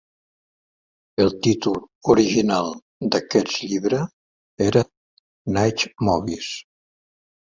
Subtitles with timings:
[1.23, 1.75] El títol
[2.13, 2.71] original
[3.15, 3.99] d'aquest llibre
[4.69, 4.83] era
[5.59, 6.49] "Night Moves".